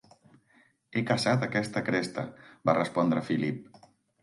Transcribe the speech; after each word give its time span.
He 0.93 1.03
caçat 1.09 1.43
a 1.45 1.49
aquesta 1.51 1.85
cresta, 1.91 2.25
va 2.71 2.77
respondre 2.81 3.25
Philip. 3.31 3.89